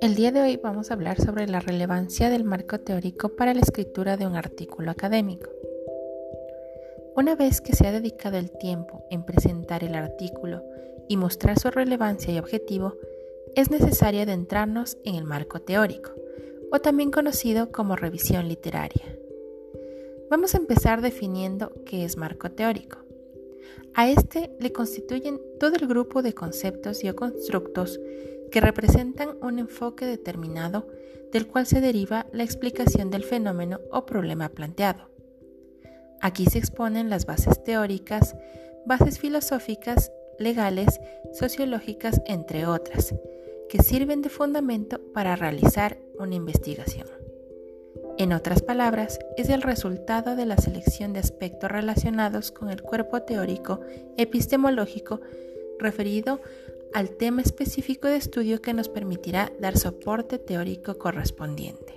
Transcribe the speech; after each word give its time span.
El 0.00 0.14
día 0.14 0.30
de 0.30 0.40
hoy 0.40 0.56
vamos 0.56 0.90
a 0.90 0.94
hablar 0.94 1.20
sobre 1.20 1.48
la 1.48 1.58
relevancia 1.58 2.30
del 2.30 2.44
marco 2.44 2.78
teórico 2.78 3.30
para 3.30 3.52
la 3.52 3.62
escritura 3.62 4.16
de 4.16 4.28
un 4.28 4.36
artículo 4.36 4.92
académico. 4.92 5.50
Una 7.16 7.34
vez 7.34 7.60
que 7.60 7.74
se 7.74 7.88
ha 7.88 7.90
dedicado 7.90 8.36
el 8.36 8.52
tiempo 8.52 9.04
en 9.10 9.24
presentar 9.24 9.82
el 9.82 9.96
artículo 9.96 10.62
y 11.08 11.16
mostrar 11.16 11.58
su 11.58 11.72
relevancia 11.72 12.32
y 12.32 12.38
objetivo, 12.38 12.94
es 13.56 13.72
necesario 13.72 14.22
adentrarnos 14.22 14.98
en 15.04 15.16
el 15.16 15.24
marco 15.24 15.60
teórico, 15.60 16.12
o 16.70 16.78
también 16.78 17.10
conocido 17.10 17.72
como 17.72 17.96
revisión 17.96 18.46
literaria. 18.46 19.18
Vamos 20.30 20.54
a 20.54 20.58
empezar 20.58 21.00
definiendo 21.00 21.72
qué 21.84 22.04
es 22.04 22.16
marco 22.16 22.52
teórico. 22.52 22.98
A 23.94 24.08
este 24.08 24.54
le 24.60 24.72
constituyen 24.72 25.40
todo 25.58 25.74
el 25.74 25.88
grupo 25.88 26.22
de 26.22 26.34
conceptos 26.34 27.02
y 27.02 27.08
o 27.08 27.16
constructos 27.16 27.98
que 28.50 28.60
representan 28.60 29.36
un 29.42 29.58
enfoque 29.58 30.06
determinado 30.06 30.86
del 31.32 31.46
cual 31.46 31.66
se 31.66 31.80
deriva 31.80 32.26
la 32.32 32.44
explicación 32.44 33.10
del 33.10 33.24
fenómeno 33.24 33.80
o 33.90 34.06
problema 34.06 34.48
planteado. 34.48 35.10
Aquí 36.20 36.46
se 36.46 36.58
exponen 36.58 37.10
las 37.10 37.26
bases 37.26 37.62
teóricas, 37.62 38.34
bases 38.86 39.18
filosóficas, 39.18 40.10
legales, 40.38 41.00
sociológicas, 41.32 42.22
entre 42.26 42.66
otras, 42.66 43.14
que 43.68 43.82
sirven 43.82 44.22
de 44.22 44.30
fundamento 44.30 45.00
para 45.12 45.36
realizar 45.36 45.98
una 46.18 46.34
investigación. 46.34 47.06
En 48.16 48.32
otras 48.32 48.62
palabras, 48.62 49.20
es 49.36 49.48
el 49.48 49.62
resultado 49.62 50.34
de 50.34 50.44
la 50.44 50.56
selección 50.56 51.12
de 51.12 51.20
aspectos 51.20 51.70
relacionados 51.70 52.50
con 52.50 52.70
el 52.70 52.82
cuerpo 52.82 53.22
teórico 53.22 53.80
epistemológico 54.16 55.20
referido 55.78 56.40
al 56.94 57.10
tema 57.10 57.42
específico 57.42 58.08
de 58.08 58.16
estudio 58.16 58.62
que 58.62 58.74
nos 58.74 58.88
permitirá 58.88 59.52
dar 59.60 59.76
soporte 59.76 60.38
teórico 60.38 60.98
correspondiente. 60.98 61.96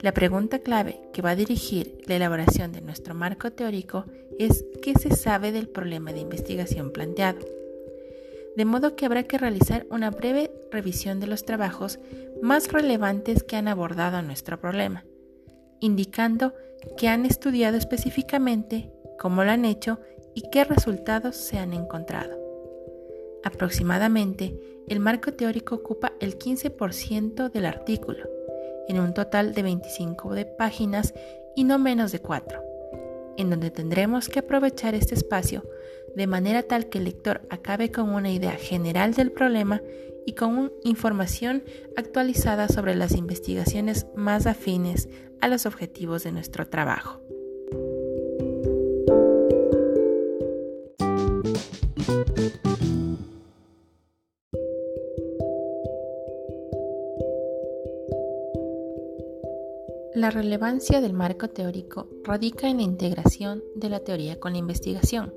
La 0.00 0.12
pregunta 0.12 0.58
clave 0.58 1.00
que 1.12 1.22
va 1.22 1.30
a 1.30 1.36
dirigir 1.36 1.98
la 2.06 2.16
elaboración 2.16 2.72
de 2.72 2.80
nuestro 2.80 3.14
marco 3.14 3.52
teórico 3.52 4.04
es 4.38 4.64
¿qué 4.82 4.94
se 4.94 5.14
sabe 5.14 5.52
del 5.52 5.68
problema 5.68 6.12
de 6.12 6.18
investigación 6.18 6.90
planteado? 6.90 7.38
De 8.56 8.64
modo 8.64 8.96
que 8.96 9.06
habrá 9.06 9.22
que 9.22 9.38
realizar 9.38 9.86
una 9.90 10.10
breve 10.10 10.50
revisión 10.72 11.20
de 11.20 11.28
los 11.28 11.44
trabajos 11.44 12.00
más 12.42 12.72
relevantes 12.72 13.44
que 13.44 13.56
han 13.56 13.68
abordado 13.68 14.20
nuestro 14.22 14.58
problema, 14.58 15.04
indicando 15.78 16.52
qué 16.96 17.08
han 17.08 17.24
estudiado 17.24 17.76
específicamente, 17.76 18.90
cómo 19.20 19.44
lo 19.44 19.52
han 19.52 19.64
hecho 19.64 20.00
y 20.34 20.42
qué 20.50 20.64
resultados 20.64 21.36
se 21.36 21.58
han 21.58 21.72
encontrado. 21.72 22.41
Aproximadamente, 23.44 24.58
el 24.88 25.00
marco 25.00 25.32
teórico 25.32 25.74
ocupa 25.74 26.12
el 26.20 26.38
15% 26.38 27.50
del 27.50 27.66
artículo, 27.66 28.28
en 28.88 29.00
un 29.00 29.14
total 29.14 29.54
de 29.54 29.62
25 29.62 30.34
de 30.34 30.44
páginas 30.46 31.14
y 31.56 31.64
no 31.64 31.78
menos 31.78 32.12
de 32.12 32.20
4, 32.20 32.62
en 33.36 33.50
donde 33.50 33.70
tendremos 33.70 34.28
que 34.28 34.40
aprovechar 34.40 34.94
este 34.94 35.14
espacio 35.14 35.64
de 36.14 36.26
manera 36.26 36.62
tal 36.62 36.88
que 36.88 36.98
el 36.98 37.04
lector 37.04 37.42
acabe 37.50 37.90
con 37.90 38.10
una 38.10 38.30
idea 38.30 38.52
general 38.52 39.14
del 39.14 39.32
problema 39.32 39.82
y 40.26 40.34
con 40.34 40.72
información 40.84 41.64
actualizada 41.96 42.68
sobre 42.68 42.94
las 42.94 43.12
investigaciones 43.12 44.06
más 44.14 44.46
afines 44.46 45.08
a 45.40 45.48
los 45.48 45.66
objetivos 45.66 46.22
de 46.22 46.32
nuestro 46.32 46.68
trabajo. 46.68 47.20
La 60.14 60.30
relevancia 60.30 61.00
del 61.00 61.14
marco 61.14 61.48
teórico 61.48 62.06
radica 62.22 62.68
en 62.68 62.76
la 62.76 62.82
integración 62.82 63.64
de 63.74 63.88
la 63.88 64.00
teoría 64.00 64.38
con 64.38 64.52
la 64.52 64.58
investigación, 64.58 65.32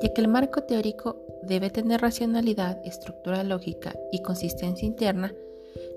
ya 0.00 0.14
que 0.14 0.20
el 0.22 0.28
marco 0.28 0.62
teórico 0.62 1.20
debe 1.42 1.68
tener 1.68 2.00
racionalidad, 2.00 2.80
estructura 2.86 3.44
lógica 3.44 3.94
y 4.10 4.22
consistencia 4.22 4.86
interna, 4.86 5.34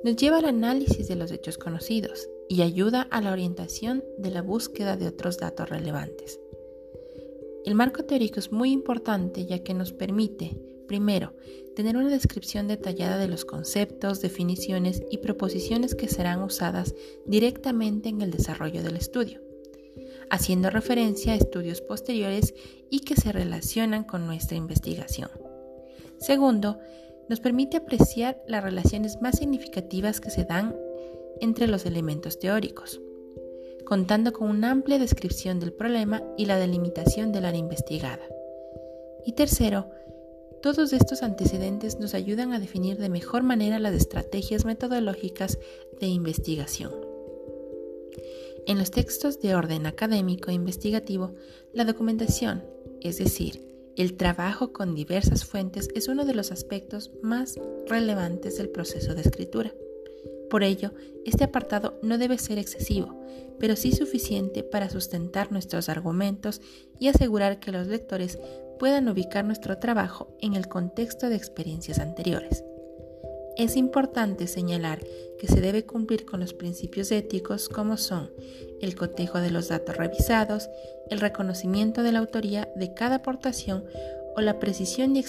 nos 0.03 0.17
lleva 0.17 0.39
al 0.39 0.45
análisis 0.45 1.07
de 1.07 1.15
los 1.15 1.31
hechos 1.31 1.57
conocidos 1.57 2.27
y 2.49 2.63
ayuda 2.63 3.07
a 3.11 3.21
la 3.21 3.31
orientación 3.31 4.03
de 4.17 4.31
la 4.31 4.41
búsqueda 4.41 4.97
de 4.97 5.07
otros 5.07 5.37
datos 5.37 5.69
relevantes. 5.69 6.41
El 7.63 7.75
marco 7.75 8.03
teórico 8.03 8.39
es 8.39 8.51
muy 8.51 8.73
importante 8.73 9.45
ya 9.45 9.59
que 9.59 9.73
nos 9.73 9.93
permite 9.93 10.57
Primero, 10.87 11.33
tener 11.75 11.97
una 11.97 12.09
descripción 12.09 12.67
detallada 12.67 13.17
de 13.17 13.27
los 13.27 13.45
conceptos, 13.45 14.21
definiciones 14.21 15.03
y 15.11 15.17
proposiciones 15.17 15.95
que 15.95 16.07
serán 16.07 16.41
usadas 16.41 16.95
directamente 17.25 18.09
en 18.09 18.21
el 18.21 18.31
desarrollo 18.31 18.81
del 18.83 18.95
estudio, 18.95 19.41
haciendo 20.29 20.69
referencia 20.69 21.33
a 21.33 21.37
estudios 21.37 21.81
posteriores 21.81 22.53
y 22.89 23.01
que 23.01 23.15
se 23.15 23.31
relacionan 23.31 24.03
con 24.03 24.25
nuestra 24.25 24.57
investigación. 24.57 25.29
Segundo, 26.17 26.79
nos 27.27 27.39
permite 27.39 27.77
apreciar 27.77 28.41
las 28.47 28.63
relaciones 28.63 29.21
más 29.21 29.37
significativas 29.37 30.21
que 30.21 30.29
se 30.29 30.45
dan 30.45 30.75
entre 31.41 31.67
los 31.67 31.85
elementos 31.85 32.39
teóricos, 32.39 33.01
contando 33.85 34.31
con 34.31 34.49
una 34.49 34.71
amplia 34.71 34.99
descripción 34.99 35.59
del 35.59 35.73
problema 35.73 36.23
y 36.37 36.45
la 36.45 36.57
delimitación 36.57 37.31
del 37.31 37.45
área 37.45 37.59
investigada. 37.59 38.23
Y 39.25 39.33
tercero, 39.33 39.89
todos 40.65 40.93
estos 40.93 41.21
antecedentes 41.21 41.99
nos 41.99 42.15
ayudan 42.15 42.51
a 42.51 42.59
definir 42.59 42.97
de 42.97 43.07
mejor 43.07 43.43
manera 43.43 43.77
las 43.77 43.93
estrategias 43.93 44.65
metodológicas 44.65 45.59
de 46.01 46.07
investigación. 46.07 46.91
En 48.65 48.79
los 48.79 48.89
textos 48.89 49.39
de 49.39 49.53
orden 49.53 49.85
académico 49.85 50.49
e 50.49 50.55
investigativo, 50.55 51.35
la 51.71 51.85
documentación, 51.85 52.63
es 52.99 53.19
decir, 53.19 53.61
el 53.95 54.17
trabajo 54.17 54.73
con 54.73 54.95
diversas 54.95 55.45
fuentes, 55.45 55.87
es 55.93 56.07
uno 56.07 56.25
de 56.25 56.33
los 56.33 56.51
aspectos 56.51 57.11
más 57.21 57.59
relevantes 57.85 58.57
del 58.57 58.69
proceso 58.69 59.13
de 59.13 59.21
escritura. 59.21 59.71
Por 60.49 60.63
ello, 60.63 60.93
este 61.25 61.43
apartado 61.43 61.99
no 62.01 62.17
debe 62.17 62.39
ser 62.39 62.57
excesivo, 62.57 63.23
pero 63.59 63.75
sí 63.75 63.91
suficiente 63.91 64.63
para 64.63 64.89
sustentar 64.89 65.51
nuestros 65.51 65.89
argumentos 65.89 66.59
y 66.99 67.07
asegurar 67.07 67.59
que 67.59 67.71
los 67.71 67.85
lectores 67.85 68.39
puedan 68.77 69.09
ubicar 69.09 69.45
nuestro 69.45 69.77
trabajo 69.77 70.35
en 70.41 70.53
el 70.53 70.67
contexto 70.67 71.29
de 71.29 71.35
experiencias 71.35 71.99
anteriores. 71.99 72.63
Es 73.57 73.77
importante 73.77 74.47
señalar 74.47 74.99
que 75.39 75.47
se 75.47 75.61
debe 75.61 75.85
cumplir 75.85 76.25
con 76.25 76.41
los 76.41 76.53
principios 76.53 77.11
éticos 77.11 77.69
como 77.69 77.95
son 77.95 78.31
el 78.81 78.95
cotejo 78.95 79.39
de 79.39 79.49
los 79.49 79.69
datos 79.69 79.95
revisados, 79.95 80.69
el 81.09 81.21
reconocimiento 81.21 82.03
de 82.03 82.11
la 82.11 82.19
autoría 82.19 82.69
de 82.75 82.93
cada 82.93 83.15
aportación 83.17 83.85
o 84.35 84.41
la 84.41 84.59
precisión 84.59 85.15
y 85.15 85.23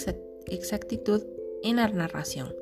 exactitud 0.47 1.23
en 1.63 1.77
la 1.77 1.87
narración, 1.87 2.53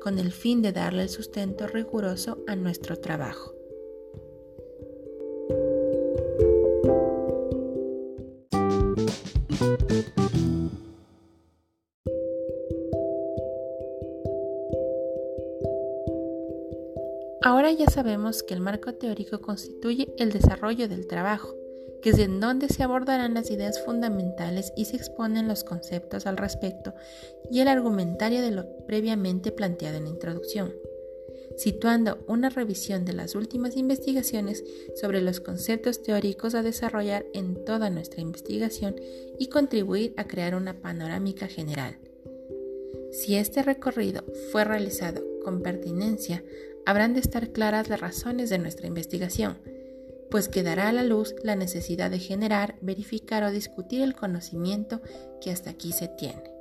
con 0.00 0.18
el 0.18 0.32
fin 0.32 0.60
de 0.60 0.72
darle 0.72 1.02
el 1.04 1.08
sustento 1.08 1.68
riguroso 1.68 2.42
a 2.48 2.56
nuestro 2.56 2.96
trabajo. 2.98 3.61
Ahora 17.44 17.72
ya 17.72 17.86
sabemos 17.86 18.42
que 18.42 18.54
el 18.54 18.60
marco 18.60 18.94
teórico 18.94 19.40
constituye 19.40 20.14
el 20.18 20.32
desarrollo 20.32 20.88
del 20.88 21.06
trabajo, 21.06 21.56
que 22.00 22.10
es 22.10 22.18
en 22.18 22.40
donde 22.40 22.68
se 22.68 22.82
abordarán 22.82 23.34
las 23.34 23.50
ideas 23.50 23.84
fundamentales 23.84 24.72
y 24.76 24.84
se 24.84 24.96
exponen 24.96 25.48
los 25.48 25.64
conceptos 25.64 26.26
al 26.26 26.36
respecto 26.36 26.94
y 27.50 27.60
el 27.60 27.68
argumentario 27.68 28.42
de 28.42 28.52
lo 28.52 28.86
previamente 28.86 29.52
planteado 29.52 29.96
en 29.96 30.04
la 30.04 30.10
introducción, 30.10 30.72
situando 31.56 32.24
una 32.26 32.48
revisión 32.48 33.04
de 33.04 33.12
las 33.12 33.34
últimas 33.34 33.76
investigaciones 33.76 34.64
sobre 34.94 35.20
los 35.20 35.40
conceptos 35.40 36.02
teóricos 36.02 36.54
a 36.54 36.62
desarrollar 36.62 37.26
en 37.34 37.64
toda 37.64 37.90
nuestra 37.90 38.20
investigación 38.20 38.96
y 39.38 39.48
contribuir 39.48 40.14
a 40.16 40.26
crear 40.26 40.54
una 40.54 40.80
panorámica 40.80 41.46
general. 41.46 41.98
Si 43.12 43.36
este 43.36 43.62
recorrido 43.62 44.24
fue 44.50 44.64
realizado 44.64 45.22
con 45.44 45.62
pertinencia, 45.62 46.42
habrán 46.86 47.14
de 47.14 47.20
estar 47.20 47.50
claras 47.50 47.88
las 47.88 48.00
razones 48.00 48.48
de 48.50 48.58
nuestra 48.58 48.86
investigación, 48.86 49.58
pues 50.30 50.48
quedará 50.48 50.88
a 50.88 50.92
la 50.92 51.04
luz 51.04 51.34
la 51.42 51.56
necesidad 51.56 52.10
de 52.10 52.18
generar, 52.18 52.76
verificar 52.80 53.44
o 53.44 53.50
discutir 53.50 54.00
el 54.00 54.14
conocimiento 54.14 55.02
que 55.42 55.50
hasta 55.50 55.70
aquí 55.70 55.92
se 55.92 56.08
tiene. 56.08 56.51